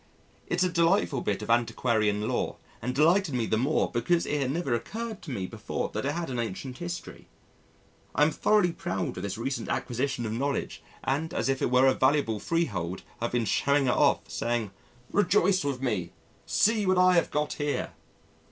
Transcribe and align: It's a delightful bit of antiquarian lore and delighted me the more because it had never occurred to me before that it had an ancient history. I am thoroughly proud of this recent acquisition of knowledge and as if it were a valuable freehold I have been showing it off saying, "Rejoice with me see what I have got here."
It's 0.47 0.63
a 0.63 0.69
delightful 0.71 1.21
bit 1.21 1.43
of 1.43 1.51
antiquarian 1.51 2.27
lore 2.27 2.55
and 2.81 2.95
delighted 2.95 3.35
me 3.35 3.45
the 3.45 3.55
more 3.55 3.91
because 3.91 4.25
it 4.25 4.41
had 4.41 4.49
never 4.49 4.73
occurred 4.73 5.21
to 5.21 5.29
me 5.29 5.45
before 5.45 5.89
that 5.89 6.05
it 6.07 6.13
had 6.13 6.31
an 6.31 6.39
ancient 6.39 6.79
history. 6.79 7.27
I 8.15 8.23
am 8.23 8.31
thoroughly 8.31 8.71
proud 8.71 9.15
of 9.17 9.21
this 9.21 9.37
recent 9.37 9.69
acquisition 9.69 10.25
of 10.25 10.31
knowledge 10.33 10.81
and 11.03 11.31
as 11.35 11.49
if 11.49 11.61
it 11.61 11.69
were 11.69 11.85
a 11.85 11.93
valuable 11.93 12.39
freehold 12.39 13.03
I 13.21 13.25
have 13.25 13.31
been 13.31 13.45
showing 13.45 13.85
it 13.85 13.89
off 13.91 14.21
saying, 14.27 14.71
"Rejoice 15.11 15.63
with 15.63 15.83
me 15.83 16.13
see 16.47 16.87
what 16.87 16.97
I 16.97 17.13
have 17.13 17.29
got 17.29 17.53
here." 17.61 17.91